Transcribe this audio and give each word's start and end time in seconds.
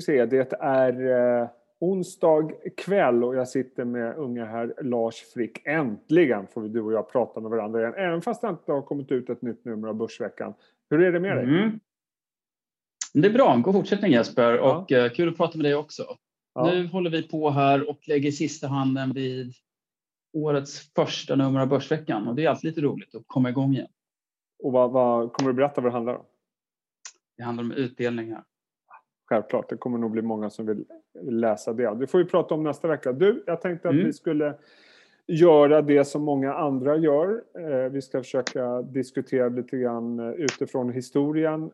ska 0.00 0.12
vi 0.12 0.18
se, 0.18 0.26
det 0.26 0.52
är 0.60 1.10
eh, 1.42 1.48
onsdag 1.78 2.50
kväll 2.76 3.24
och 3.24 3.34
jag 3.34 3.48
sitter 3.48 3.84
med 3.84 4.16
unga 4.16 4.44
herr 4.44 4.74
Lars 4.82 5.14
Frick. 5.34 5.66
Äntligen 5.66 6.46
får 6.46 6.60
vi 6.60 6.68
du 6.68 6.80
och 6.80 6.92
jag 6.92 7.12
prata 7.12 7.40
med 7.40 7.50
varandra 7.50 7.80
igen, 7.80 7.94
även 7.96 8.22
fast 8.22 8.42
det 8.42 8.48
inte 8.48 8.72
har 8.72 8.82
kommit 8.82 9.12
ut 9.12 9.30
ett 9.30 9.42
nytt 9.42 9.64
nummer 9.64 9.88
av 9.88 9.94
Börsveckan. 9.94 10.54
Hur 10.90 11.02
är 11.02 11.12
det 11.12 11.20
med 11.20 11.36
dig? 11.36 11.44
Mm. 11.44 11.80
Det 13.14 13.28
är 13.28 13.32
bra, 13.32 13.56
god 13.56 13.74
fortsättning 13.74 14.12
Jesper 14.12 14.52
ja. 14.52 14.76
och 14.76 14.92
uh, 14.92 15.08
kul 15.08 15.28
att 15.28 15.36
prata 15.36 15.58
med 15.58 15.64
dig 15.64 15.74
också. 15.74 16.02
Ja. 16.54 16.70
Nu 16.70 16.86
håller 16.86 17.10
vi 17.10 17.22
på 17.22 17.50
här 17.50 17.90
och 17.90 18.08
lägger 18.08 18.30
sista 18.30 18.68
handen 18.68 19.12
vid 19.12 19.52
årets 20.32 20.92
första 20.94 21.36
nummer 21.36 21.60
av 21.60 21.68
Börsveckan 21.68 22.28
och 22.28 22.34
det 22.34 22.44
är 22.44 22.48
alltid 22.48 22.68
lite 22.68 22.80
roligt 22.80 23.14
att 23.14 23.24
komma 23.26 23.50
igång 23.50 23.74
igen. 23.74 23.88
Och 24.62 24.72
vad, 24.72 24.90
vad 24.90 25.32
kommer 25.32 25.50
du 25.50 25.56
berätta 25.56 25.80
vad 25.80 25.92
det 25.92 25.94
handlar 25.94 26.14
om? 26.14 26.24
Det 27.36 27.42
handlar 27.42 27.64
om 27.64 27.72
utdelningar. 27.72 28.44
Självklart, 29.28 29.68
det 29.68 29.76
kommer 29.76 29.98
nog 29.98 30.10
bli 30.10 30.22
många 30.22 30.50
som 30.50 30.66
vill 30.66 30.84
läsa 31.22 31.72
det. 31.72 31.94
Det 31.94 32.06
får 32.06 32.18
vi 32.18 32.24
prata 32.24 32.54
om 32.54 32.62
nästa 32.62 32.88
vecka. 32.88 33.12
Du, 33.12 33.44
jag 33.46 33.60
tänkte 33.60 33.88
att 33.88 33.94
mm. 33.94 34.06
vi 34.06 34.12
skulle 34.12 34.54
göra 35.26 35.82
det 35.82 36.04
som 36.04 36.22
många 36.22 36.54
andra 36.54 36.96
gör. 36.96 37.42
Eh, 37.58 37.90
vi 37.90 38.02
ska 38.02 38.18
försöka 38.22 38.82
diskutera 38.82 39.48
lite 39.48 39.76
grann 39.76 40.18
eh, 40.18 40.30
utifrån 40.30 40.92
historien 40.92 41.70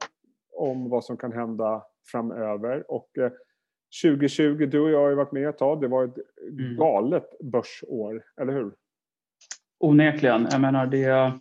om 0.52 0.88
vad 0.88 1.04
som 1.04 1.16
kan 1.16 1.32
hända 1.32 1.82
framöver. 2.12 2.90
Och 2.90 3.08
2020, 4.02 4.62
eh, 4.62 4.68
du 4.68 4.80
och 4.80 4.90
jag 4.90 5.00
har 5.00 5.08
ju 5.08 5.14
varit 5.14 5.32
med 5.32 5.48
ett 5.48 5.58
tag, 5.58 5.80
det 5.80 5.88
var 5.88 6.04
ett 6.04 6.18
mm. 6.50 6.76
galet 6.76 7.38
börsår, 7.40 8.22
eller 8.40 8.52
hur? 8.52 8.72
Onekligen. 9.78 10.48
Jag 10.50 10.60
menar, 10.60 10.86
det, 10.86 11.32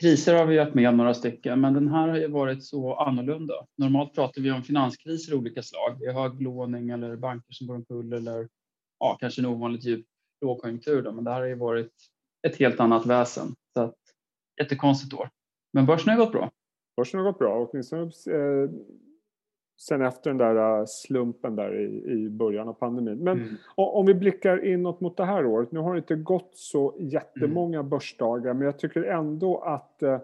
kriser 0.00 0.34
har 0.34 0.46
vi 0.46 0.58
varit 0.58 0.74
med 0.74 0.88
om 0.88 0.96
några 0.96 1.14
stycken, 1.14 1.60
men 1.60 1.74
den 1.74 1.88
här 1.88 2.08
har 2.08 2.16
ju 2.16 2.28
varit 2.28 2.64
så 2.64 2.94
annorlunda. 2.94 3.54
Normalt 3.76 4.14
pratar 4.14 4.42
vi 4.42 4.50
om 4.50 4.62
finanskriser 4.62 5.32
i 5.32 5.36
olika 5.36 5.62
slag. 5.62 5.96
Det 6.00 6.06
är 6.06 6.12
hög 6.12 6.36
belåning 6.36 6.90
eller 6.90 7.16
banker 7.16 7.52
som 7.52 7.66
går 7.66 7.74
omkull 7.74 8.12
eller 8.12 8.48
ja, 8.98 9.16
kanske 9.20 9.40
en 9.40 9.46
ovanligt 9.46 9.84
djup 9.84 10.06
lågkonjunktur. 10.40 11.02
Då, 11.02 11.12
men 11.12 11.24
det 11.24 11.30
här 11.30 11.40
har 11.40 11.46
ju 11.46 11.54
varit 11.54 11.92
ett 12.46 12.56
helt 12.56 12.80
annat 12.80 13.06
väsen. 13.06 13.54
Så 13.72 13.80
att, 13.80 13.94
jättekonstigt 14.60 15.14
år. 15.14 15.30
Men 15.72 15.86
börsen 15.86 16.10
har 16.10 16.24
gått 16.24 16.32
bra. 16.32 16.50
Börsen 16.96 17.20
har 17.20 17.26
gått 17.26 17.38
bra, 17.38 17.68
åtminstone 17.70 18.02
eh, 18.02 18.70
sen 19.76 20.02
efter 20.02 20.30
den 20.30 20.38
där 20.38 20.78
eh, 20.78 20.84
slumpen 20.86 21.56
där 21.56 21.80
i, 21.80 22.12
i 22.12 22.30
början 22.30 22.68
av 22.68 22.72
pandemin. 22.72 23.18
Men 23.18 23.38
mm. 23.38 23.54
om 23.76 24.06
vi 24.06 24.14
blickar 24.14 24.64
inåt 24.64 25.00
mot 25.00 25.16
det 25.16 25.24
här 25.24 25.46
året. 25.46 25.72
Nu 25.72 25.80
har 25.80 25.94
det 25.94 25.98
inte 25.98 26.16
gått 26.16 26.50
så 26.54 26.94
jättemånga 26.98 27.78
mm. 27.78 27.90
börsdagar 27.90 28.54
men 28.54 28.64
jag 28.64 28.78
tycker 28.78 29.02
ändå 29.02 29.58
att 29.58 30.02
eh, 30.02 30.18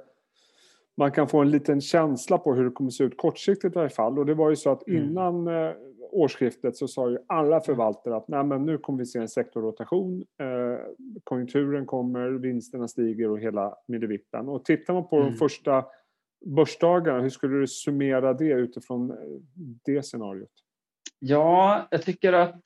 man 0.97 1.12
kan 1.12 1.28
få 1.28 1.41
en 1.41 1.51
liten 1.51 1.81
känsla 1.81 2.39
på 2.39 2.55
hur 2.55 2.65
det 2.65 2.71
kommer 2.71 2.91
se 2.91 3.05
ut 3.05 3.17
kortsiktigt 3.17 3.75
i 3.75 3.78
varje 3.78 3.91
fall. 3.91 4.19
Och 4.19 4.27
det 4.27 4.34
var 4.34 4.51
ju 4.51 4.56
så 4.56 4.71
att 4.71 4.89
mm. 4.89 5.03
innan 5.03 5.48
eh, 5.48 5.73
årsskiftet 6.12 6.77
så 6.77 6.89
sa 6.89 7.11
ju 7.11 7.19
alla 7.27 7.61
förvaltare 7.61 8.17
att 8.17 8.28
Nej, 8.28 8.45
men 8.45 8.67
nu 8.67 8.78
kommer 8.78 8.98
vi 8.98 9.06
se 9.06 9.19
en 9.19 9.28
sektorrotation. 9.28 10.25
Eh, 10.41 10.78
konjunkturen 11.25 11.87
kommer, 11.87 12.31
vinsterna 12.31 12.89
stiger 12.89 13.31
och 13.31 13.39
hela 13.39 13.75
middevippen. 13.87 14.48
Och 14.48 14.65
tittar 14.65 14.95
man 14.95 15.09
på 15.09 15.17
mm. 15.17 15.31
de 15.31 15.39
första 15.39 15.84
börsdagarna, 16.47 17.23
hur 17.23 17.31
skulle 17.31 17.57
du 17.57 17.67
summera 17.67 18.35
det 18.35 18.53
utifrån 18.53 19.17
det 19.85 20.03
scenariot? 20.03 20.53
Ja, 21.19 21.89
jag 21.91 22.03
tycker 22.03 22.33
att 22.33 22.61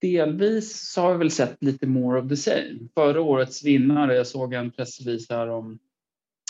delvis 0.00 0.92
så 0.92 1.00
har 1.00 1.12
vi 1.12 1.18
väl 1.18 1.30
sett 1.30 1.62
lite 1.62 1.86
more 1.86 2.20
of 2.20 2.28
the 2.28 2.36
same. 2.36 2.78
Förra 2.94 3.20
årets 3.20 3.64
vinnare, 3.64 4.14
jag 4.14 4.26
såg 4.26 4.54
en 4.54 4.70
pressrelease 4.70 5.34
här 5.34 5.48
om 5.48 5.78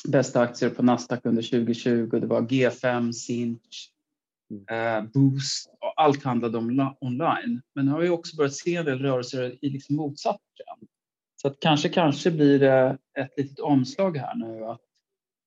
bästa 0.08 0.40
aktier 0.40 0.70
på 0.70 0.82
Nasdaq 0.82 1.20
under 1.26 1.42
2020. 1.42 2.20
Det 2.20 2.26
var 2.26 2.40
G5, 2.40 3.12
Sinch, 3.12 3.92
mm. 4.50 4.64
eh, 4.68 5.10
Boost 5.12 5.70
och 5.80 5.92
allt 5.96 6.24
handlade 6.24 6.58
om 6.58 6.94
online. 7.00 7.62
Men 7.74 7.86
nu 7.86 7.92
har 7.92 8.00
vi 8.00 8.08
också 8.08 8.36
börjat 8.36 8.54
se 8.54 8.76
en 8.76 8.84
del 8.84 8.98
rörelser 8.98 9.58
i 9.64 9.70
liksom 9.70 9.96
motsatt 9.96 10.40
trend. 10.56 10.88
Så 11.42 11.48
att 11.48 11.60
kanske, 11.60 11.88
kanske 11.88 12.30
blir 12.30 12.58
det 12.58 12.98
ett 13.18 13.32
litet 13.36 13.60
omslag 13.60 14.16
här 14.16 14.34
nu 14.34 14.64
att 14.64 14.80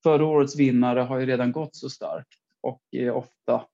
förra 0.06 0.26
årets 0.26 0.56
vinnare 0.56 1.00
har 1.00 1.20
ju 1.20 1.26
redan 1.26 1.52
gått 1.52 1.76
så 1.76 1.90
starkt 1.90 2.40
och 2.62 2.82
är 2.92 3.12
ofta 3.12 3.66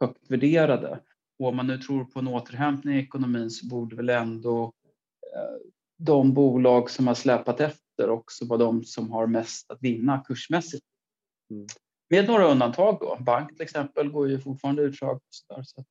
högt 0.00 0.30
värderade. 0.30 1.00
Och 1.38 1.48
om 1.48 1.56
man 1.56 1.66
nu 1.66 1.78
tror 1.78 2.04
på 2.04 2.18
en 2.18 2.28
återhämtning 2.28 2.94
i 2.94 2.98
ekonomin 2.98 3.50
så 3.50 3.66
borde 3.66 3.96
väl 3.96 4.08
ändå 4.08 4.72
eh, 5.36 5.66
de 5.98 6.34
bolag 6.34 6.90
som 6.90 7.06
har 7.06 7.14
släpat 7.14 7.60
efter 7.60 8.10
också 8.10 8.46
vara 8.46 8.58
de 8.58 8.84
som 8.84 9.10
har 9.10 9.26
mest 9.26 9.70
att 9.70 9.82
vinna 9.82 10.24
kursmässigt. 10.26 10.84
Mm. 11.50 11.66
Med 12.10 12.28
några 12.28 12.46
undantag 12.46 12.98
då. 13.00 13.16
Bank 13.20 13.52
till 13.52 13.62
exempel 13.62 14.10
går 14.10 14.28
ju 14.28 14.38
fortfarande 14.38 14.82
utdrag. 14.82 15.20
Så 15.62 15.84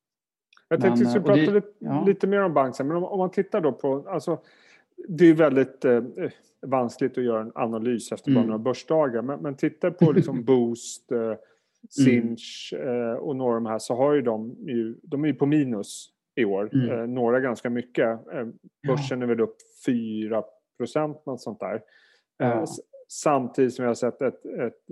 jag 0.67 0.81
tänkte 0.81 0.93
att 0.93 0.99
vi 0.99 1.05
skulle 1.05 1.25
prata 1.25 1.41
det, 1.41 1.51
lite, 1.51 1.67
ja. 1.79 2.05
lite, 2.05 2.27
mer 2.27 2.43
om 2.43 2.53
bank 2.53 2.79
men 2.79 2.91
om, 2.91 3.03
om, 3.03 3.19
man 3.19 3.31
tittar 3.31 3.61
då 3.61 3.71
på, 3.71 4.09
alltså, 4.09 4.41
det 5.07 5.25
är 5.25 5.33
väldigt 5.33 5.85
eh, 5.85 6.03
vanskligt 6.61 7.17
att 7.17 7.23
göra 7.23 7.41
en 7.41 7.51
analys 7.55 8.11
efter 8.11 8.31
bara 8.31 8.39
mm. 8.39 8.47
några 8.47 8.63
börsdagar. 8.63 9.21
Men, 9.21 9.39
men 9.39 9.55
titta 9.55 9.91
på 9.91 10.11
liksom 10.11 10.43
Boost, 10.45 11.11
eh, 11.11 11.33
Sinch 11.89 12.73
eh, 12.73 13.13
och 13.13 13.35
några 13.35 13.55
av 13.55 13.63
de 13.63 13.69
här 13.69 13.79
så 13.79 13.95
har 13.95 14.13
ju 14.13 14.21
de 14.21 14.55
ju, 14.59 14.95
de 15.03 15.23
är 15.23 15.27
ju 15.27 15.33
på 15.33 15.45
minus 15.45 16.09
i 16.35 16.45
år. 16.45 16.69
Mm. 16.73 16.89
Eh, 16.89 17.07
några 17.07 17.39
ganska 17.39 17.69
mycket. 17.69 18.07
Eh, 18.07 18.47
börsen 18.87 19.19
ja. 19.19 19.25
är 19.25 19.27
väl 19.27 19.39
upp 19.39 19.55
4 19.85 20.43
procent, 20.77 21.25
något 21.25 21.41
sånt 21.41 21.59
där. 21.59 21.75
Eh, 22.43 22.49
ja. 22.49 22.65
Samtidigt 23.07 23.73
som 23.73 23.83
vi 23.83 23.87
har 23.87 23.95
sett 23.95 24.21
ett, 24.21 24.45
ett 24.45 24.83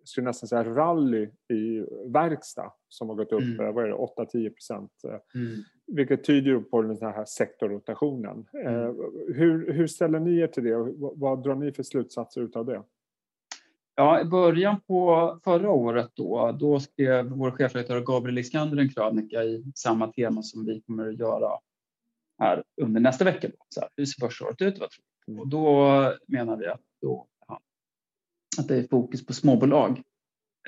eh, 0.00 0.04
skulle 0.04 0.24
nästan 0.24 0.48
säga 0.48 0.64
rally 0.64 1.28
i 1.52 1.84
verkstad 2.06 2.72
som 2.88 3.08
har 3.08 3.16
gått 3.16 3.32
upp 3.32 3.40
mm. 3.40 3.60
Eh, 3.60 3.72
vad 3.72 3.84
är 3.84 3.88
det, 3.88 3.94
8-10 3.94 4.50
procent. 4.50 4.92
Eh, 5.04 5.40
mm. 5.40 5.62
Vilket 5.86 6.24
tyder 6.24 6.60
på 6.60 6.82
den 6.82 6.98
här 7.00 7.24
sektorrotationen. 7.24 8.46
Mm. 8.52 8.66
Eh, 8.66 8.94
hur, 9.34 9.72
hur 9.72 9.86
ställer 9.86 10.20
ni 10.20 10.38
er 10.38 10.46
till 10.46 10.64
det 10.64 10.76
och 10.76 11.18
vad 11.18 11.42
drar 11.42 11.54
ni 11.54 11.72
för 11.72 11.82
slutsatser 11.82 12.40
utav 12.40 12.66
det? 12.66 12.82
Ja, 13.94 14.20
I 14.20 14.24
början 14.24 14.80
på 14.86 15.38
förra 15.44 15.70
året 15.70 16.10
då, 16.14 16.56
då 16.60 16.80
skrev 16.80 17.26
vår 17.26 17.50
chefredaktör 17.50 18.00
Gabriel 18.00 18.38
Iskander 18.38 18.78
en 18.78 18.88
krönika 18.88 19.44
i 19.44 19.72
samma 19.74 20.12
tema 20.12 20.42
som 20.42 20.66
vi 20.66 20.80
kommer 20.80 21.08
att 21.08 21.18
göra 21.18 21.50
här 22.38 22.64
under 22.82 23.00
nästa 23.00 23.24
vecka. 23.24 23.48
Då. 23.48 23.54
Så 23.68 23.80
här, 23.80 23.88
hur 23.96 24.04
ser 24.04 24.20
börsåret 24.20 24.62
ut? 24.62 24.78
Vad 24.80 24.90
tror 24.90 25.04
du? 25.26 25.40
Och 25.40 25.48
då 25.48 26.14
menar 26.26 26.56
vi 26.56 26.66
att 26.66 26.80
då 27.02 27.26
att 28.60 28.68
det 28.68 28.76
är 28.76 28.88
fokus 28.88 29.26
på 29.26 29.32
småbolag. 29.32 30.02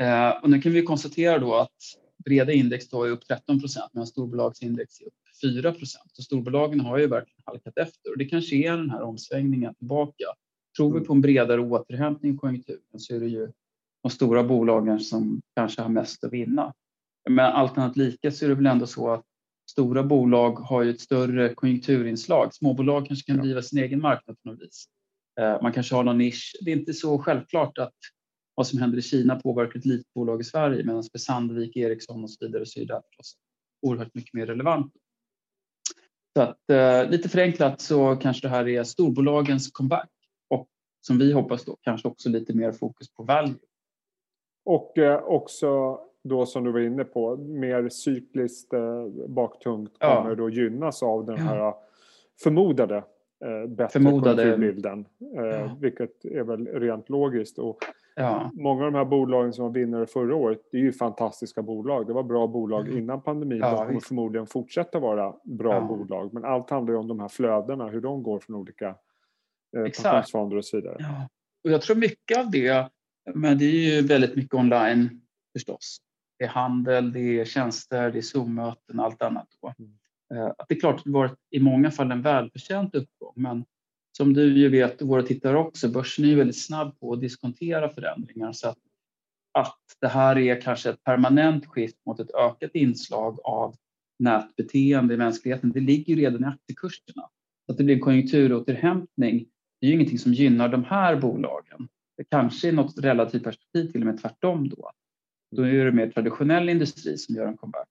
Eh, 0.01 0.31
och 0.43 0.51
nu 0.51 0.61
kan 0.61 0.73
vi 0.73 0.83
konstatera 0.83 1.39
då 1.39 1.55
att 1.55 1.77
breda 2.25 2.53
index 2.53 2.89
då 2.89 3.05
är 3.05 3.11
upp 3.11 3.27
13 3.27 3.61
procent 3.61 3.91
medan 3.93 4.07
storbolagsindex 4.07 5.01
är 5.01 5.07
upp 5.07 5.13
4 5.43 5.73
procent. 5.73 6.19
Och 6.19 6.25
storbolagen 6.25 6.81
har 6.81 6.99
ju 6.99 7.07
verkligen 7.07 7.43
halkat 7.45 7.79
efter 7.79 8.11
och 8.11 8.19
det 8.19 8.25
kanske 8.25 8.57
är 8.57 8.77
den 8.77 8.91
här 8.91 9.03
omsvängningen 9.03 9.75
tillbaka. 9.75 10.25
Tror 10.77 11.01
vi 11.01 11.07
på 11.07 11.13
en 11.13 11.21
bredare 11.21 11.61
återhämtning 11.61 12.35
i 12.35 12.37
konjunkturen 12.37 12.99
så 12.99 13.15
är 13.15 13.21
det 13.21 13.29
ju 13.29 13.53
de 14.03 14.11
stora 14.11 14.43
bolagen 14.43 15.01
som 15.01 15.43
kanske 15.57 15.83
har 15.83 15.89
mest 15.89 16.25
att 16.25 16.33
vinna. 16.33 16.75
Men 17.31 17.53
allt 17.53 17.79
annat 17.79 17.97
lika 17.97 18.31
så 18.31 18.45
är 18.45 18.49
det 18.49 18.55
väl 18.55 18.67
ändå 18.67 18.87
så 18.87 19.11
att 19.11 19.25
stora 19.71 20.03
bolag 20.03 20.53
har 20.53 20.83
ju 20.83 20.91
ett 20.91 21.01
större 21.01 21.55
konjunkturinslag. 21.55 22.55
Småbolag 22.55 23.07
kanske 23.07 23.33
kan 23.33 23.43
driva 23.43 23.63
sin 23.63 23.79
egen 23.79 24.01
marknad 24.01 24.37
på 24.43 24.49
något 24.49 24.61
vis. 24.61 24.89
Eh, 25.41 25.63
man 25.63 25.73
kanske 25.73 25.95
har 25.95 26.05
någon 26.05 26.19
nisch. 26.19 26.53
Det 26.61 26.73
är 26.73 26.77
inte 26.77 26.93
så 26.93 27.19
självklart 27.19 27.79
att 27.79 27.95
vad 28.55 28.67
som 28.67 28.79
händer 28.79 28.99
i 28.99 29.03
Kina 29.03 29.37
påverkar 29.37 29.79
ett 29.79 29.85
litet 29.85 30.15
bolag 30.15 30.41
i 30.41 30.45
Sverige 30.45 30.85
medan 30.85 31.03
för 31.13 31.19
Sandvik, 31.19 31.77
Ericsson 31.77 32.23
och 32.23 32.31
så 32.31 32.47
vidare 32.47 32.67
så 32.67 32.81
är 32.81 32.85
det 32.85 33.03
förstås 33.09 33.37
oerhört 33.87 34.15
mycket 34.15 34.35
mer 34.35 34.47
relevant. 34.47 34.93
Så 36.37 36.43
att, 36.43 36.71
eh, 36.71 37.11
lite 37.11 37.29
förenklat 37.29 37.81
så 37.81 38.17
kanske 38.17 38.47
det 38.49 38.51
här 38.51 38.69
är 38.69 38.85
storbolagens 38.85 39.71
comeback 39.71 40.11
och 40.49 40.69
som 41.01 41.19
vi 41.19 41.33
hoppas 41.33 41.65
då 41.65 41.77
kanske 41.81 42.09
också 42.09 42.29
lite 42.29 42.55
mer 42.55 42.73
fokus 42.73 43.15
på 43.15 43.23
value. 43.23 43.59
Och 44.65 44.99
eh, 44.99 45.23
också 45.25 46.01
då 46.25 46.47
som 46.47 46.65
du 46.65 46.73
var 46.73 46.81
inne 46.81 47.05
på, 47.05 47.37
mer 47.37 47.89
cykliskt 47.89 48.73
eh, 48.73 49.07
baktungt 49.29 49.99
kommer 49.99 50.29
ja. 50.29 50.35
då 50.35 50.51
gynnas 50.51 51.03
av 51.03 51.27
den 51.27 51.39
här 51.39 51.75
förmodade 52.43 53.05
eh, 53.45 53.69
bättre 53.69 53.93
Förmodade... 53.93 54.43
konjunkturbilden. 54.43 55.07
Eh, 55.37 55.45
ja. 55.45 55.77
Vilket 55.81 56.25
är 56.25 56.43
väl 56.43 56.67
rent 56.67 57.09
logiskt. 57.09 57.59
Och 57.59 57.79
ja. 58.17 58.51
Många 58.55 58.85
av 58.85 58.93
de 58.93 58.99
här 58.99 59.05
bolagen 59.05 59.53
som 59.53 59.65
var 59.65 59.73
vinnare 59.73 60.07
förra 60.07 60.37
året, 60.37 60.59
det 60.73 60.77
är 60.77 60.81
ju 60.81 60.93
fantastiska 60.93 61.63
bolag. 61.63 62.07
Det 62.07 62.13
var 62.13 62.23
bra 62.23 62.47
bolag 62.47 62.87
mm. 62.87 62.99
innan 62.99 63.23
pandemin. 63.23 63.59
Ja, 63.59 63.71
de 63.71 63.87
kommer 63.87 64.01
förmodligen 64.01 64.47
fortsätta 64.47 64.99
vara 64.99 65.35
bra 65.45 65.81
bolag. 65.81 66.35
Men 66.35 66.45
allt 66.45 66.71
handlar 66.71 66.95
ju 66.95 66.99
om 66.99 67.09
de 67.09 67.21
här 67.21 67.29
flödena, 67.29 67.89
hur 67.89 68.01
de 68.01 68.23
går 68.23 68.39
från 68.39 68.57
olika 68.57 68.89
eh, 69.77 69.83
pensionsfonder 69.83 70.57
och 70.57 70.65
så 70.65 70.77
vidare. 70.77 70.97
Ja. 70.99 71.29
Och 71.65 71.71
jag 71.71 71.83
tror 71.83 71.97
mycket 71.97 72.39
av 72.39 72.51
det, 72.51 72.89
men 73.35 73.59
det 73.59 73.65
är 73.65 73.95
ju 73.95 74.07
väldigt 74.07 74.37
mycket 74.37 74.55
online 74.55 75.21
förstås. 75.53 75.99
Det 76.39 76.45
är 76.45 76.49
handel, 76.49 77.13
det 77.13 77.41
är 77.41 77.45
tjänster, 77.45 78.11
det 78.11 78.19
är 78.19 78.23
Zoom-möten, 78.23 79.01
allt 79.01 79.23
annat. 79.23 79.49
Då. 79.63 79.73
Mm. 79.79 79.99
Eh, 80.33 80.47
att 80.47 80.69
det 80.69 80.75
är 80.75 80.81
klart 80.81 80.99
att 80.99 81.05
det 81.05 81.11
varit 81.11 81.39
i 81.51 81.61
många 81.61 81.91
fall 81.91 82.11
en 82.11 82.23
välförtjänt 82.23 82.95
uppgång 82.95 83.33
men 83.37 83.65
som 84.17 84.33
du 84.33 84.59
ju 84.59 84.69
vet 84.69 85.03
och 85.03 85.09
våra 85.09 85.23
tittare 85.23 85.59
också, 85.59 85.89
börsen 85.89 86.25
är 86.25 86.29
ju 86.29 86.35
väldigt 86.35 86.65
snabb 86.65 87.01
på 87.01 87.13
att 87.13 87.21
diskontera 87.21 87.89
förändringar 87.89 88.53
så 88.53 88.69
att 88.69 88.79
att 89.55 89.81
det 90.01 90.09
här 90.09 90.39
är 90.39 90.61
kanske 90.61 90.91
ett 90.91 91.05
permanent 91.05 91.67
skift 91.67 91.97
mot 92.07 92.21
ett 92.21 92.35
ökat 92.35 92.71
inslag 92.75 93.39
av 93.45 93.77
nätbeteende 94.19 95.15
i 95.15 95.17
mänskligheten. 95.17 95.73
Det 95.73 95.81
ligger 95.81 96.15
ju 96.15 96.23
redan 96.23 96.45
i 96.45 96.47
aktiekurserna. 96.47 97.29
Att 97.69 97.79
det 97.79 97.85
blir 97.85 97.95
en 97.95 98.01
konjunkturåterhämtning 98.01 99.47
det 99.83 99.87
är 99.87 99.89
ju 99.89 99.95
ingenting 99.95 100.19
som 100.19 100.33
gynnar 100.33 100.69
de 100.69 100.85
här 100.85 101.17
bolagen. 101.17 101.89
Det 102.17 102.25
kanske 102.25 102.69
i 102.69 102.73
något 102.73 102.99
relativt 102.99 103.45
perspektiv 103.45 103.93
till 103.93 104.01
och 104.01 104.07
med 104.07 104.21
tvärtom 104.21 104.69
då. 104.69 104.91
Då 105.57 105.63
är 105.63 105.85
det 105.85 105.93
mer 105.93 106.11
traditionell 106.11 106.69
industri 106.69 107.19
som 107.19 107.35
gör 107.35 107.47
en 107.47 107.57
comeback. 107.57 107.89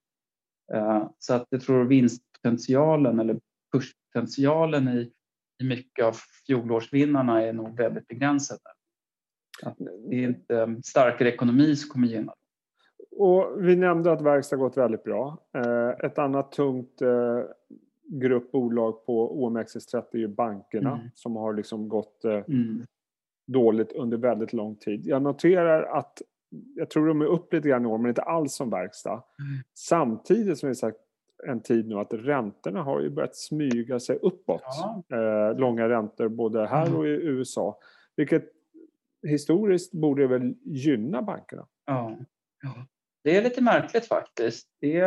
Eh, 0.73 1.09
så 1.19 1.33
att 1.33 1.47
jag 1.49 1.61
tror 1.61 1.85
vinst 1.85 2.23
vinstpotentialen 2.43 3.19
eller 3.19 3.39
kurspotentialen 3.71 4.87
i, 4.87 5.11
i 5.61 5.63
mycket 5.63 6.05
av 6.05 6.15
fjolårsvinnarna 6.47 7.41
är 7.41 7.53
nog 7.53 7.77
väldigt 7.77 8.07
begränsad. 8.07 8.59
Att 9.63 9.77
det 10.09 10.15
är 10.15 10.23
inte 10.23 10.81
starkare 10.83 11.29
ekonomi 11.33 11.75
som 11.75 11.89
kommer 11.89 12.07
gynna 12.07 12.33
och 13.21 13.67
vi 13.67 13.75
nämnde 13.75 14.11
att 14.11 14.21
verkstad 14.21 14.55
gått 14.55 14.77
väldigt 14.77 15.03
bra. 15.03 15.37
Eh, 15.53 16.05
ett 16.05 16.19
annat 16.19 16.51
tungt 16.51 17.01
eh, 17.01 17.39
grupp 18.03 18.51
bolag 18.51 19.05
på 19.05 19.47
OMXS30 19.49 20.03
är 20.11 20.17
ju 20.17 20.27
bankerna 20.27 20.93
mm. 20.93 21.09
som 21.13 21.35
har 21.35 21.53
liksom 21.53 21.89
gått 21.89 22.23
mm. 22.23 22.85
dåligt 23.47 23.91
under 23.91 24.17
väldigt 24.17 24.53
lång 24.53 24.75
tid. 24.75 25.05
Jag 25.05 25.21
noterar 25.21 25.83
att 25.83 26.21
jag 26.75 26.89
tror 26.89 27.07
de 27.07 27.21
är 27.21 27.25
upp 27.25 27.53
lite 27.53 27.69
grann 27.69 27.85
i 27.85 27.87
år, 27.87 27.97
men 27.97 28.09
inte 28.09 28.21
alls 28.21 28.53
som 28.53 28.69
verkstad. 28.69 29.23
Mm. 29.39 29.63
Samtidigt 29.73 30.57
som 30.57 30.69
vi 30.69 30.75
sagt 30.75 30.97
en 31.47 31.61
tid 31.61 31.87
nu 31.87 31.95
att 31.95 32.13
räntorna 32.13 32.83
har 32.83 33.01
ju 33.01 33.09
börjat 33.09 33.35
smyga 33.35 33.99
sig 33.99 34.15
uppåt. 34.15 34.61
Ja. 34.63 35.03
Eh, 35.09 35.57
långa 35.57 35.89
räntor 35.89 36.29
både 36.29 36.67
här 36.67 36.87
mm. 36.87 36.99
och 36.99 37.07
i 37.07 37.09
USA. 37.09 37.79
Vilket 38.15 38.43
historiskt 39.27 39.91
borde 39.91 40.27
väl 40.27 40.55
gynna 40.65 41.21
bankerna. 41.21 41.67
Ja. 41.85 42.17
ja. 42.61 42.87
Det 43.23 43.37
är 43.37 43.43
lite 43.43 43.61
märkligt 43.61 44.05
faktiskt. 44.05 44.67
Det, 44.81 45.01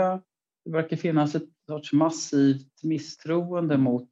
det 0.64 0.70
verkar 0.70 0.96
finnas 0.96 1.34
ett 1.34 1.48
sorts 1.68 1.92
massivt 1.92 2.82
misstroende 2.82 3.78
mot, 3.78 4.08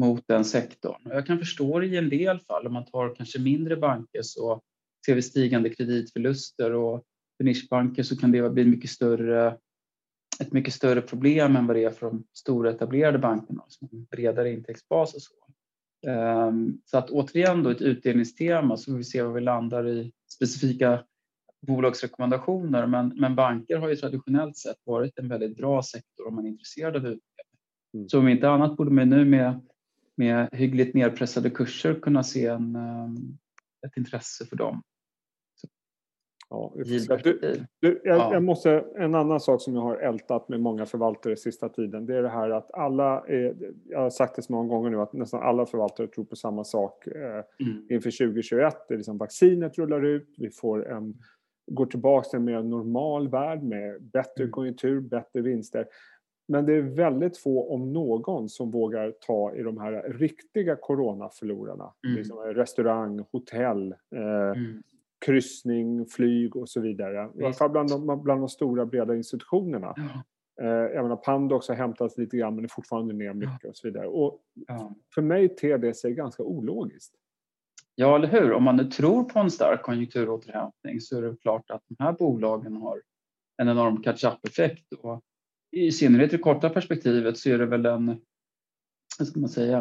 mot 0.00 0.24
den 0.26 0.44
sektorn. 0.44 1.02
Jag 1.04 1.26
kan 1.26 1.38
förstå 1.38 1.80
det 1.80 1.86
i 1.86 1.96
en 1.96 2.08
del 2.08 2.40
fall. 2.40 2.66
Om 2.66 2.72
man 2.72 2.84
tar 2.84 3.14
kanske 3.14 3.40
mindre 3.40 3.76
banker 3.76 4.22
så 4.22 4.60
ser 5.06 5.14
vi 5.14 5.22
stigande 5.22 5.70
kreditförluster 5.70 6.72
och 6.72 7.04
för 7.36 7.44
nischbanker 7.44 8.02
så 8.02 8.16
kan 8.16 8.32
det 8.32 8.50
bli 8.50 8.64
mycket 8.64 8.90
större, 8.90 9.56
ett 10.40 10.52
mycket 10.52 10.74
större 10.74 11.00
problem 11.00 11.56
än 11.56 11.66
vad 11.66 11.76
det 11.76 11.84
är 11.84 11.90
för 11.90 12.06
de 12.06 12.24
stora 12.32 12.70
etablerade 12.70 13.18
bankerna 13.18 13.64
som 13.68 13.88
har 13.90 13.98
en 13.98 14.04
bredare 14.04 14.52
intäktsbas 14.52 15.14
och 15.14 15.22
så. 15.22 15.34
Ehm, 16.10 16.78
så 16.84 16.98
att 16.98 17.10
återigen 17.10 17.62
då 17.62 17.70
ett 17.70 17.80
utdelningstema 17.80 18.76
så 18.76 18.90
får 18.90 18.98
vi 18.98 19.04
se 19.04 19.22
var 19.22 19.32
vi 19.32 19.40
landar 19.40 19.88
i 19.88 20.12
specifika 20.32 21.04
bolagsrekommendationer. 21.66 22.86
Men, 22.86 23.12
men 23.16 23.34
banker 23.34 23.76
har 23.76 23.88
ju 23.88 23.96
traditionellt 23.96 24.56
sett 24.56 24.78
varit 24.84 25.18
en 25.18 25.28
väldigt 25.28 25.56
bra 25.56 25.82
sektor 25.82 26.28
om 26.28 26.34
man 26.34 26.44
är 26.44 26.48
intresserad 26.48 26.96
av 26.96 27.02
utdelning. 27.02 27.20
Mm. 27.94 28.08
Så 28.08 28.18
om 28.18 28.28
inte 28.28 28.50
annat 28.50 28.76
borde 28.76 28.90
man 28.90 29.08
nu 29.08 29.24
med, 29.24 29.60
med 30.16 30.48
hyggligt 30.52 30.94
nedpressade 30.94 31.50
kurser 31.50 32.00
kunna 32.00 32.22
se 32.22 32.46
en, 32.46 32.76
ehm, 32.76 33.38
ett 33.86 33.96
intresse 33.96 34.46
för 34.46 34.56
dem. 34.56 34.82
Ja, 36.50 36.72
du, 36.74 37.58
du, 37.80 38.00
jag, 38.04 38.18
ja. 38.18 38.32
jag, 38.32 38.42
måste, 38.42 38.84
en 38.96 39.14
annan 39.14 39.40
sak 39.40 39.62
som 39.62 39.74
jag 39.74 39.82
har 39.82 39.96
ältat 39.96 40.48
med 40.48 40.60
många 40.60 40.86
förvaltare 40.86 41.36
sista 41.36 41.68
tiden 41.68 42.06
det 42.06 42.16
är 42.16 42.22
det 42.22 42.28
här 42.28 42.50
att 42.50 42.74
alla, 42.74 43.24
är, 43.26 43.56
jag 43.84 44.00
har 44.00 44.10
sagt 44.10 44.36
det 44.36 44.42
så 44.42 44.52
många 44.52 44.68
gånger 44.68 44.90
nu 44.90 45.00
att 45.00 45.12
nästan 45.12 45.42
alla 45.42 45.66
förvaltare 45.66 46.06
tror 46.06 46.24
på 46.24 46.36
samma 46.36 46.64
sak 46.64 47.06
eh, 47.06 47.66
mm. 47.66 47.86
inför 47.90 48.26
2021. 48.26 48.76
Det 48.88 48.94
är 48.94 48.96
liksom 48.96 49.18
vaccinet 49.18 49.78
rullar 49.78 50.04
ut, 50.04 50.34
vi 50.38 50.50
får 50.50 50.88
en, 50.88 51.14
går 51.70 51.86
tillbaka 51.86 52.28
till 52.28 52.38
en 52.38 52.44
mer 52.44 52.62
normal 52.62 53.28
värld 53.28 53.62
med 53.62 54.02
bättre 54.02 54.42
mm. 54.42 54.50
konjunktur, 54.50 55.00
bättre 55.00 55.40
vinster. 55.40 55.86
Men 56.48 56.66
det 56.66 56.74
är 56.74 56.82
väldigt 56.82 57.38
få, 57.38 57.74
om 57.74 57.92
någon, 57.92 58.48
som 58.48 58.70
vågar 58.70 59.14
ta 59.26 59.54
i 59.54 59.62
de 59.62 59.78
här 59.78 60.12
riktiga 60.12 60.76
coronaförlorarna. 60.76 61.92
Mm. 62.06 62.16
Liksom 62.16 62.38
restaurang, 62.38 63.24
hotell, 63.32 63.94
eh, 64.14 64.60
mm 64.60 64.82
kryssning, 65.26 66.06
flyg 66.06 66.56
och 66.56 66.68
så 66.68 66.80
vidare. 66.80 67.30
I 67.40 67.44
alla 67.44 67.52
fall 67.52 67.70
bland 67.70 67.90
de, 67.90 68.22
bland 68.22 68.40
de 68.40 68.48
stora 68.48 68.86
breda 68.86 69.16
institutionerna. 69.16 69.94
Ja. 69.96 70.24
Eh, 70.64 70.94
jag 70.94 71.02
menar, 71.02 71.16
Pandox 71.16 71.68
har 71.68 71.74
hämtat 71.74 72.18
lite 72.18 72.36
grann 72.36 72.54
men 72.54 72.64
är 72.64 72.68
fortfarande 72.68 73.14
ner 73.14 73.34
mycket 73.34 73.64
och 73.64 73.76
så 73.76 73.88
vidare. 73.88 74.06
Och 74.06 74.40
ja. 74.66 74.94
För 75.14 75.22
mig 75.22 75.48
ter 75.48 75.78
det 75.78 75.94
sig 75.94 76.14
ganska 76.14 76.42
ologiskt. 76.42 77.14
Ja, 77.94 78.16
eller 78.16 78.28
hur? 78.28 78.52
Om 78.52 78.62
man 78.62 78.76
nu 78.76 78.84
tror 78.84 79.24
på 79.24 79.38
en 79.38 79.50
stark 79.50 79.82
konjunkturåterhämtning 79.82 81.00
så 81.00 81.18
är 81.18 81.22
det 81.22 81.36
klart 81.42 81.70
att 81.70 81.82
de 81.88 82.04
här 82.04 82.12
bolagen 82.12 82.76
har 82.76 83.02
en 83.56 83.68
enorm 83.68 84.02
catch-up-effekt. 84.02 84.84
I 85.70 85.92
synnerhet 85.92 86.32
i 86.32 86.36
det 86.36 86.42
korta 86.42 86.70
perspektivet 86.70 87.38
så 87.38 87.50
är 87.50 87.58
det 87.58 87.66
väl 87.66 87.86
en, 87.86 88.20
vad 89.18 89.28
ska 89.28 89.40
man 89.40 89.48
säga, 89.48 89.80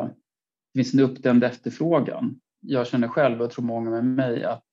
det 0.73 0.79
finns 0.79 0.93
en 0.93 0.99
uppdämd 0.99 1.43
efterfrågan. 1.43 2.39
Jag 2.59 2.87
känner 2.87 3.07
själv, 3.07 3.37
och 3.37 3.43
jag 3.43 3.51
tror 3.51 3.65
många 3.65 3.89
med 3.89 4.05
mig, 4.05 4.43
att 4.43 4.63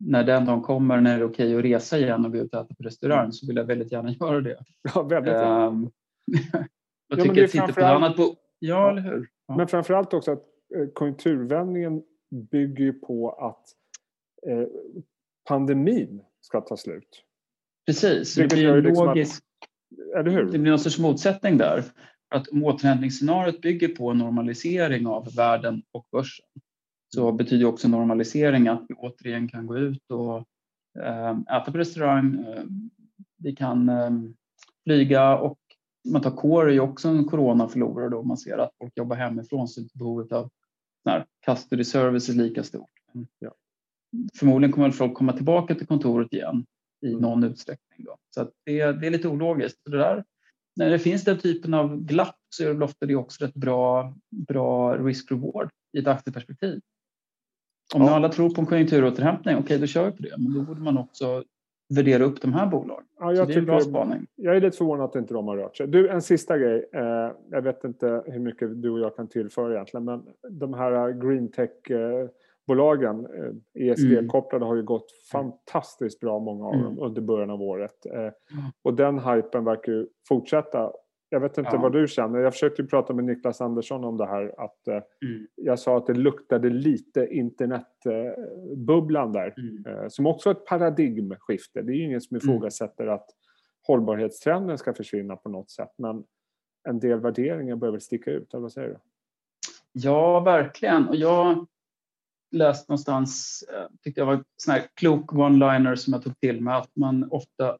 när 0.00 0.24
den 0.24 0.44
dagen 0.44 0.62
kommer 0.62 1.00
när 1.00 1.18
det 1.18 1.24
är 1.24 1.28
okej 1.28 1.56
att 1.56 1.64
resa 1.64 1.98
igen 1.98 2.24
och 2.24 2.32
gå 2.32 2.38
ut 2.38 2.54
och 2.54 2.60
äta 2.60 2.74
på 2.74 2.82
restaurang 2.82 3.32
så 3.32 3.46
vill 3.46 3.56
jag 3.56 3.64
väldigt 3.64 3.92
gärna 3.92 4.10
göra 4.10 4.40
det. 4.40 4.58
Ja, 4.94 5.02
väldigt 5.02 5.32
gärna. 5.32 5.66
Um, 5.66 5.90
jag 7.08 7.22
tycker 7.22 7.36
ja, 7.36 7.44
att 7.44 7.50
titta 7.50 7.72
på 7.72 7.84
annat 7.84 8.16
bo- 8.16 8.36
Ja, 8.58 8.90
eller 8.90 9.02
hur? 9.02 9.28
Ja. 9.46 9.56
Men 9.56 9.68
framförallt 9.68 10.14
också 10.14 10.32
att 10.32 10.42
eh, 10.76 10.86
konjunkturvändningen 10.92 12.02
bygger 12.50 12.92
på 12.92 13.30
att 13.30 13.64
eh, 14.46 14.66
pandemin 15.48 16.22
ska 16.40 16.60
ta 16.60 16.76
slut. 16.76 17.24
Precis, 17.86 18.34
det, 18.34 18.42
det 18.42 18.56
blir 18.56 18.68
en 18.68 18.84
liksom 18.84 19.06
logisk... 19.06 19.42
Att, 19.42 20.18
eller 20.18 20.30
hur? 20.30 20.44
Det 20.44 20.58
blir 20.58 20.70
någon 20.70 20.78
sorts 20.78 20.98
motsättning 20.98 21.58
där. 21.58 21.84
Att 22.34 22.48
återhämtningsscenariot 22.48 23.60
bygger 23.60 23.88
på 23.88 24.10
en 24.10 24.18
normalisering 24.18 25.06
av 25.06 25.34
världen 25.36 25.82
och 25.92 26.06
börsen 26.12 26.46
så 27.14 27.32
betyder 27.32 27.66
också 27.66 27.88
normalisering 27.88 28.68
att 28.68 28.84
vi 28.88 28.94
återigen 28.94 29.48
kan 29.48 29.66
gå 29.66 29.78
ut 29.78 30.10
och 30.10 30.36
eh, 31.02 31.30
äta 31.30 31.72
på 31.72 31.78
restaurang. 31.78 32.44
Eh, 32.44 32.64
vi 33.38 33.56
kan 33.56 33.88
eh, 33.88 34.10
flyga 34.84 35.38
och 35.38 35.58
man 36.08 36.22
tar 36.22 36.30
core 36.30 36.70
är 36.70 36.72
ju 36.72 36.80
också 36.80 37.08
en 37.08 37.24
coronaförlorare 37.24 38.08
då 38.08 38.22
man 38.22 38.36
ser 38.36 38.58
att 38.58 38.70
folk 38.78 38.96
jobbar 38.96 39.16
hemifrån 39.16 39.68
så 39.68 39.80
behovet 39.94 40.32
av 40.32 40.50
här, 41.04 41.26
custody 41.46 41.84
service 41.84 42.28
är 42.28 42.32
lika 42.32 42.62
stort. 42.62 42.90
Ja. 43.38 43.54
Förmodligen 44.34 44.72
kommer 44.72 44.90
folk 44.90 45.14
komma 45.14 45.32
tillbaka 45.32 45.74
till 45.74 45.86
kontoret 45.86 46.32
igen 46.32 46.66
i 47.06 47.08
mm. 47.08 47.20
någon 47.20 47.44
utsträckning. 47.44 48.04
Då. 48.06 48.16
Så 48.34 48.50
det, 48.64 48.92
det, 48.92 49.06
är 49.06 49.10
lite 49.10 49.28
ologiskt. 49.28 49.80
Det 49.84 49.98
där, 49.98 50.24
när 50.76 50.90
det 50.90 50.98
finns 50.98 51.24
den 51.24 51.38
typen 51.38 51.74
av 51.74 52.00
glapp 52.00 52.36
så 52.48 52.64
är 52.64 52.74
det 52.74 52.84
ofta 52.84 53.06
det 53.06 53.16
också 53.16 53.44
ett 53.44 53.54
bra, 53.54 54.14
bra 54.48 54.96
risk-reward 54.96 55.70
i 55.92 55.98
ett 55.98 56.06
aktieperspektiv. 56.06 56.80
Om 57.94 58.02
ja. 58.02 58.10
alla 58.10 58.28
tror 58.28 58.50
på 58.50 58.60
en 58.60 58.66
konjunkturåterhämtning, 58.66 59.54
okej 59.54 59.64
okay, 59.64 59.78
då 59.78 59.86
kör 59.86 60.04
vi 60.04 60.16
på 60.16 60.22
det. 60.22 60.34
Men 60.38 60.54
då 60.54 60.62
borde 60.62 60.80
man 60.80 60.98
också 60.98 61.44
värdera 61.94 62.24
upp 62.24 62.42
de 62.42 62.52
här 62.52 62.66
bolagen. 62.66 63.04
Ja, 63.20 63.32
jag, 63.32 63.48
det 63.48 63.54
är 63.54 63.60
bra 63.60 63.80
spaning. 63.80 64.26
jag 64.36 64.56
är 64.56 64.60
lite 64.60 64.76
förvånad 64.76 65.04
att 65.04 65.16
inte 65.16 65.34
de 65.34 65.48
har 65.48 65.56
rört 65.56 65.76
sig. 65.76 65.86
Du, 65.86 66.08
en 66.08 66.22
sista 66.22 66.58
grej. 66.58 66.88
Eh, 66.92 67.32
jag 67.50 67.62
vet 67.62 67.84
inte 67.84 68.22
hur 68.26 68.40
mycket 68.40 68.82
du 68.82 68.90
och 68.90 69.00
jag 69.00 69.16
kan 69.16 69.28
tillföra 69.28 69.74
egentligen, 69.74 70.04
men 70.04 70.22
de 70.50 70.74
här 70.74 71.12
green 71.12 71.50
tech 71.50 71.90
eh, 71.90 72.28
bolagen, 72.66 73.26
eh, 73.26 73.88
ESG-kopplade, 73.88 74.64
har 74.64 74.76
ju 74.76 74.82
gått 74.82 75.06
fantastiskt 75.32 76.20
bra 76.20 76.38
många 76.38 76.66
av 76.66 76.72
dem 76.72 76.86
mm. 76.86 76.98
under 76.98 77.22
början 77.22 77.50
av 77.50 77.62
året. 77.62 78.06
Eh, 78.06 78.32
och 78.82 78.94
den 78.94 79.18
hypen 79.18 79.64
verkar 79.64 79.92
ju 79.92 80.06
fortsätta. 80.28 80.92
Jag 81.32 81.40
vet 81.40 81.58
inte 81.58 81.70
ja. 81.72 81.80
vad 81.80 81.92
du 81.92 82.08
känner. 82.08 82.38
Jag 82.38 82.52
försökte 82.52 82.84
prata 82.84 83.12
med 83.12 83.24
Niklas 83.24 83.60
Andersson 83.60 84.04
om 84.04 84.16
det 84.16 84.26
här. 84.26 84.54
Att, 84.58 84.88
eh, 84.88 84.94
mm. 84.94 85.46
Jag 85.54 85.78
sa 85.78 85.96
att 85.96 86.06
det 86.06 86.14
luktade 86.14 86.70
lite 86.70 87.28
internetbubblan 87.30 89.32
där. 89.32 89.54
Mm. 89.56 89.86
Eh, 89.86 90.08
som 90.08 90.26
också 90.26 90.50
är 90.50 90.54
ett 90.54 90.64
paradigmskifte. 90.64 91.82
Det 91.82 91.92
är 91.92 91.96
ju 91.96 92.04
ingen 92.04 92.20
som 92.20 92.36
mm. 92.36 92.44
ifrågasätter 92.44 93.04
mm. 93.04 93.14
att 93.14 93.26
hållbarhetstrenden 93.86 94.78
ska 94.78 94.94
försvinna 94.94 95.36
på 95.36 95.48
något 95.48 95.70
sätt. 95.70 95.90
Men 95.98 96.24
en 96.88 97.00
del 97.00 97.20
värderingar 97.20 97.76
börjar 97.76 97.92
väl 97.92 98.00
sticka 98.00 98.30
ut, 98.30 98.54
eller 98.54 98.62
vad 98.62 98.72
säger 98.72 98.88
du? 98.88 98.96
Ja, 99.92 100.40
verkligen. 100.40 101.08
Och 101.08 101.16
jag 101.16 101.66
läste 102.50 102.92
någonstans, 102.92 103.62
eh, 103.74 103.86
tyckte 104.02 104.20
jag 104.20 104.26
var 104.26 104.34
en 104.34 104.42
klok 104.94 105.32
one-liner 105.32 105.94
som 105.94 106.12
jag 106.12 106.22
tog 106.22 106.40
till 106.40 106.60
mig, 106.60 106.74
att 106.74 106.96
man 106.96 107.28
ofta 107.30 107.78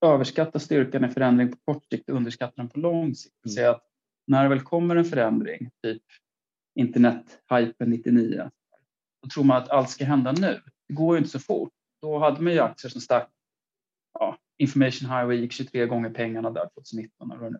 överskatta 0.00 0.58
styrkan 0.58 1.04
i 1.04 1.08
förändring 1.08 1.50
på 1.50 1.56
kort 1.64 1.84
sikt 1.84 2.10
och 2.10 2.16
underskatta 2.16 2.52
den 2.56 2.68
på 2.68 2.78
lång 2.78 3.14
sikt. 3.14 3.34
Mm. 3.46 3.54
Så 3.54 3.70
att 3.70 3.82
när 4.26 4.42
det 4.42 4.48
väl 4.48 4.60
kommer 4.60 4.96
en 4.96 5.04
förändring, 5.04 5.70
typ 5.82 6.02
internethypen 6.74 7.90
99, 7.90 8.50
då 9.22 9.28
tror 9.28 9.44
man 9.44 9.56
att 9.56 9.70
allt 9.70 9.90
ska 9.90 10.04
hända 10.04 10.32
nu. 10.32 10.60
Det 10.88 10.94
går 10.94 11.14
ju 11.14 11.18
inte 11.18 11.30
så 11.30 11.38
fort. 11.38 11.72
Då 12.02 12.18
hade 12.18 12.42
man 12.42 12.52
ju 12.52 12.58
aktier 12.58 12.90
som 12.90 13.00
stack. 13.00 13.30
Ja, 14.12 14.38
Information 14.58 15.10
Highway 15.10 15.36
gick 15.36 15.52
23 15.52 15.86
gånger 15.86 16.10
pengarna 16.10 16.50
där 16.50 16.68
2019. 16.74 17.30
Eller 17.30 17.50
nu. 17.50 17.58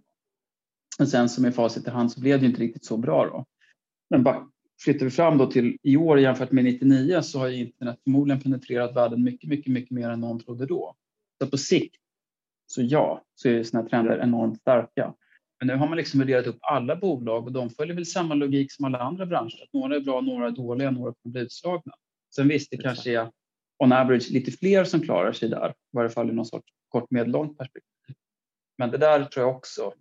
Men 0.98 1.06
sen 1.06 1.28
som 1.28 1.46
i 1.46 1.52
facit 1.52 1.86
i 1.86 1.90
hand 1.90 2.12
så 2.12 2.20
blev 2.20 2.38
det 2.38 2.42
ju 2.42 2.48
inte 2.48 2.62
riktigt 2.62 2.84
så 2.84 2.96
bra 2.96 3.26
då. 3.26 3.44
Men 4.10 4.50
flyttar 4.84 5.04
vi 5.04 5.10
fram 5.10 5.38
då 5.38 5.50
till 5.50 5.78
i 5.82 5.96
år 5.96 6.20
jämfört 6.20 6.52
med 6.52 6.64
99 6.64 7.22
så 7.22 7.38
har 7.38 7.48
internet 7.48 8.00
förmodligen 8.04 8.42
penetrerat 8.42 8.96
världen 8.96 9.22
mycket, 9.22 9.50
mycket, 9.50 9.72
mycket 9.72 9.90
mer 9.90 10.10
än 10.10 10.20
någon 10.20 10.40
trodde 10.40 10.66
då. 10.66 10.94
Så 11.42 11.50
på 11.50 11.58
sikt, 11.58 11.96
så 12.66 12.82
ja, 12.82 13.22
så 13.34 13.48
är 13.48 13.62
sådana 13.62 13.88
trender 13.88 14.18
enormt 14.18 14.60
starka. 14.60 15.14
Men 15.58 15.66
nu 15.66 15.76
har 15.76 15.88
man 15.88 15.96
liksom 15.96 16.20
värderat 16.20 16.46
upp 16.46 16.58
alla 16.60 16.96
bolag 16.96 17.46
och 17.46 17.52
de 17.52 17.70
följer 17.70 17.94
väl 17.94 18.06
samma 18.06 18.34
logik 18.34 18.72
som 18.72 18.84
alla 18.84 18.98
andra 18.98 19.26
branscher. 19.26 19.62
Att 19.62 19.72
några 19.72 19.96
är 19.96 20.00
bra, 20.00 20.20
några 20.20 20.46
är 20.46 20.50
dåliga, 20.50 20.90
några 20.90 21.12
kommer 21.12 21.32
bli 21.32 21.40
utslagna. 21.40 21.92
Sen 22.34 22.48
visst, 22.48 22.70
det 22.70 22.76
kanske 22.76 23.12
är 23.12 23.30
on 23.78 23.92
average 23.92 24.30
lite 24.30 24.50
fler 24.50 24.84
som 24.84 25.00
klarar 25.00 25.32
sig 25.32 25.48
där, 25.48 25.70
i 25.70 25.74
varje 25.92 26.10
fall 26.10 26.30
i 26.30 26.32
någon 26.32 26.46
sorts 26.46 26.72
kort 26.88 27.10
medellångt 27.10 27.58
perspektiv. 27.58 28.16
Men 28.78 28.90
det 28.90 28.98
där 28.98 29.24
tror 29.24 29.46
jag 29.46 29.56
också 29.56 29.92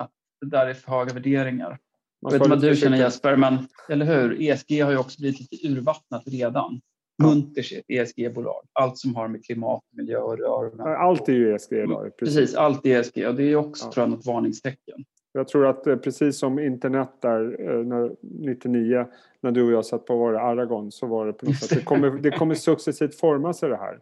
att 0.00 0.10
det 0.40 0.46
där 0.46 0.66
är 0.66 0.74
för 0.74 0.90
höga 0.90 1.14
värderingar. 1.14 1.78
Jag 2.20 2.30
vet 2.30 2.40
inte 2.40 2.50
vad 2.50 2.60
du 2.60 2.76
känner 2.76 2.98
Jesper, 2.98 3.36
men 3.36 3.68
eller 3.88 4.06
hur? 4.06 4.42
ESG 4.42 4.80
har 4.80 4.90
ju 4.90 4.98
också 4.98 5.20
blivit 5.20 5.40
lite 5.40 5.68
urvattnat 5.68 6.22
redan. 6.26 6.80
Ett 7.22 7.84
ESG-bolag. 7.88 8.62
Allt 8.72 8.98
som 8.98 9.16
har 9.16 9.28
med 9.28 9.44
klimat, 9.44 9.82
miljö 9.90 10.18
och 10.18 10.38
rör. 10.38 10.96
Allt 10.96 11.28
är 11.28 11.32
ju 11.32 11.54
ESG 11.54 11.72
idag. 11.72 12.16
Precis. 12.18 12.36
precis, 12.36 12.56
allt 12.56 12.86
är 12.86 13.00
ESG 13.00 13.28
och 13.28 13.34
det 13.34 13.42
är 13.42 13.56
också 13.56 13.86
ja. 13.86 13.92
tror 13.92 14.02
jag, 14.02 14.10
något 14.10 14.26
varningstecken. 14.26 15.04
Jag 15.32 15.48
tror 15.48 15.66
att 15.66 15.86
eh, 15.86 15.96
precis 15.96 16.38
som 16.38 16.58
internet 16.58 17.10
där 17.20 17.70
eh, 17.70 17.84
när, 17.84 18.12
99 18.20 19.06
när 19.40 19.50
du 19.50 19.62
och 19.62 19.72
jag 19.72 19.86
satt 19.86 20.06
på 20.06 20.30
det 20.30 20.40
Aragon 20.40 20.92
så 20.92 21.06
var 21.06 21.26
det 21.26 21.32
på 21.32 21.46
något 21.46 21.56
sätt 21.56 21.78
det 21.78 21.84
kommer, 21.84 22.10
det 22.10 22.30
kommer 22.30 22.54
successivt 22.70 23.14
forma 23.14 23.52
sig 23.52 23.68
det 23.68 23.76
här. 23.76 23.98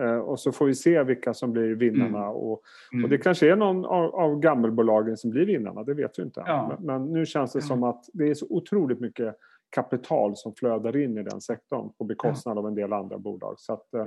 Eh, 0.00 0.18
och 0.18 0.40
så 0.40 0.52
får 0.52 0.66
vi 0.66 0.74
se 0.74 1.02
vilka 1.02 1.34
som 1.34 1.52
blir 1.52 1.74
vinnarna. 1.74 2.18
Mm. 2.18 2.30
Och, 2.30 2.62
mm. 2.92 3.04
och 3.04 3.10
det 3.10 3.18
kanske 3.18 3.52
är 3.52 3.56
någon 3.56 3.84
av, 3.84 4.14
av 4.14 4.40
gammelbolagen 4.40 5.16
som 5.16 5.30
blir 5.30 5.46
vinnarna, 5.46 5.84
det 5.84 5.94
vet 5.94 6.18
vi 6.18 6.22
inte. 6.22 6.42
Ja. 6.46 6.76
Men, 6.78 6.86
men, 6.86 7.12
nu 7.12 7.26
känns 7.26 7.52
det 7.52 7.62
som 7.62 7.82
att 7.82 8.04
det 8.12 8.28
är 8.28 8.34
så 8.34 8.46
otroligt 8.50 9.00
mycket 9.00 9.34
kapital 9.70 10.36
som 10.36 10.54
flödar 10.54 10.96
in 10.96 11.18
i 11.18 11.22
den 11.22 11.40
sektorn 11.40 11.92
på 11.98 12.04
bekostnad 12.04 12.56
ja. 12.56 12.60
av 12.60 12.66
en 12.66 12.74
del 12.74 12.92
andra 12.92 13.18
bolag. 13.18 13.54
Så 13.58 13.72
att, 13.72 13.94
eh, 13.94 14.04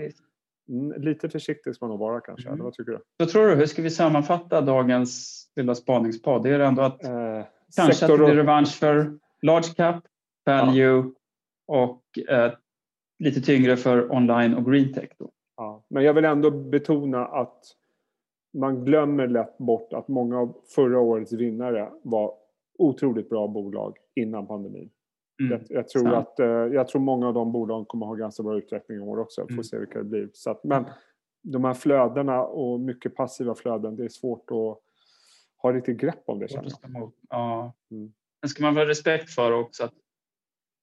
lite 0.98 1.30
försiktig 1.30 1.75
ska 1.75 1.86
man 1.86 1.89
nog 1.89 2.00
vara 2.00 2.22
kanske. 2.22 2.50
Mm. 2.50 2.63
vad 2.63 2.74
tycker 2.74 2.91
du? 2.91 3.00
Vad 3.18 3.30
tror 3.30 3.48
du, 3.48 3.56
hur 3.56 3.65
ska 3.65 3.82
vi 3.82 3.89
sammanfatta 3.89 4.62
dagens 4.62 5.41
lilla 5.56 5.75
spaningspodd? 5.75 6.44
Det 6.44 6.50
är 6.50 6.60
ändå 6.60 6.82
att 6.82 7.03
eh, 7.03 7.46
kanske 7.75 8.06
att 8.06 8.12
det 8.12 8.18
blir 8.18 8.36
revansch 8.36 8.80
för 8.80 9.20
large 9.41 9.74
cap, 9.75 10.03
value 10.46 10.84
ja. 10.84 11.12
och 11.68 12.03
eh, 12.30 12.51
lite 13.20 13.41
tyngre 13.41 13.77
för 13.77 14.12
online 14.12 14.53
och 14.53 14.72
green 14.72 14.94
tech. 14.94 15.10
Då. 15.18 15.32
Ja, 15.58 15.84
men 15.88 16.03
jag 16.03 16.13
vill 16.13 16.25
ändå 16.25 16.51
betona 16.51 17.25
att 17.25 17.63
man 18.53 18.86
glömmer 18.86 19.27
lätt 19.27 19.58
bort 19.58 19.94
att 19.94 20.08
många 20.08 20.39
av 20.39 20.58
förra 20.75 21.00
årets 21.00 21.34
vinnare 21.34 21.89
var 22.03 22.34
otroligt 22.77 23.30
bra 23.30 23.48
bolag 23.48 23.98
innan 24.15 24.48
pandemin. 24.48 24.89
Mm. 25.41 25.51
Jag, 25.51 25.62
jag, 25.77 25.88
tror 25.88 26.13
att, 26.13 26.39
eh, 26.39 26.48
jag 26.48 26.88
tror 26.88 27.01
många 27.01 27.27
av 27.27 27.33
de 27.33 27.51
bolagen 27.51 27.86
kommer 27.86 28.05
ha 28.05 28.15
ganska 28.15 28.43
bra 28.43 28.57
utveckling 28.57 28.98
i 28.98 29.01
år 29.01 29.19
också. 29.19 29.41
Får 29.41 29.51
mm. 29.51 29.63
se 29.63 29.79
vilka 29.79 30.00
det 30.00 30.05
blir. 30.05 30.29
Så 30.33 30.51
att, 30.51 30.63
men 30.63 30.86
de 31.43 31.63
här 31.63 31.74
flödena 31.74 32.43
och 32.43 32.79
mycket 32.79 33.15
passiva 33.15 33.55
flöden, 33.55 33.95
det 33.95 34.03
är 34.03 34.10
svårt 34.10 34.51
att 34.51 34.77
ha 35.57 35.74
riktigt 35.74 35.98
grepp 35.98 36.24
om 36.25 36.39
det. 36.39 36.48
Ja. 37.29 37.74
Mm. 37.91 38.13
Men 38.41 38.50
ska 38.50 38.63
man 38.63 38.77
ha 38.77 38.86
respekt 38.86 39.29
för 39.29 39.51
också 39.51 39.83
att 39.83 39.93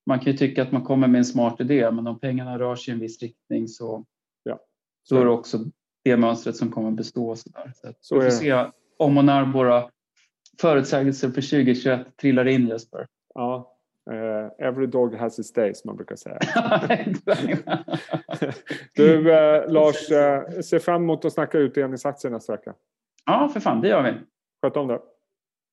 man 0.06 0.18
kan 0.18 0.32
ju 0.32 0.38
tycka 0.38 0.62
att 0.62 0.72
man 0.72 0.84
kommer 0.84 1.08
med 1.08 1.18
en 1.18 1.24
smart 1.24 1.60
idé, 1.60 1.90
men 1.90 2.06
om 2.06 2.20
pengarna 2.20 2.58
rör 2.58 2.76
sig 2.76 2.92
i 2.92 2.94
en 2.94 3.00
viss 3.00 3.22
riktning 3.22 3.68
så 3.68 4.04
så 5.08 5.16
är 5.16 5.24
det 5.24 5.30
också 5.30 5.58
det 6.04 6.16
mönstret 6.16 6.56
som 6.56 6.70
kommer 6.70 6.90
bestå. 6.90 7.36
Så 7.36 7.48
där. 7.48 7.72
Så, 7.74 7.94
så 8.00 8.14
vi 8.14 8.24
får 8.24 8.30
se 8.30 8.66
om 8.96 9.18
och 9.18 9.24
när 9.24 9.52
våra 9.52 9.90
förutsägelser 10.60 11.28
för 11.28 11.42
2021 11.42 12.16
trillar 12.16 12.48
in 12.48 12.68
Jesper. 12.68 13.06
Ja, 13.34 13.76
uh, 14.10 14.37
every 14.62 14.86
dog 14.86 15.14
has 15.14 15.38
its 15.38 15.52
day 15.52 15.74
som 15.74 15.88
man 15.88 15.96
brukar 15.96 16.16
säga. 16.16 16.38
du 18.94 19.30
uh, 19.30 19.72
Lars, 19.72 20.10
uh, 20.10 20.60
ser 20.60 20.78
fram 20.78 21.02
emot 21.02 21.24
att 21.24 21.32
snacka 21.32 21.58
utdelningsaktier 21.58 22.32
nästa 22.32 22.52
vecka. 22.52 22.74
Ja, 23.26 23.50
för 23.52 23.60
fan, 23.60 23.80
det 23.80 23.88
gör 23.88 24.02
vi. 24.02 24.14
Sköt 24.62 24.76
om 24.76 24.88
det. 24.88 25.00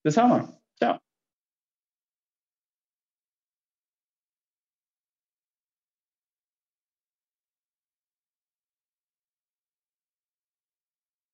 Detsamma. 0.03 0.41